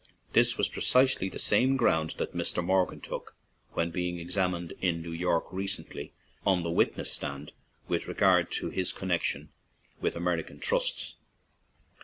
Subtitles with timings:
[0.33, 2.65] This was precisely the same ground that Mr.
[2.65, 3.35] Morgan took
[3.73, 6.11] when being examined in New York recently
[6.43, 7.51] on the witness stand,
[7.87, 9.49] with regard to his connection
[9.99, 11.17] with Amer ican trusts.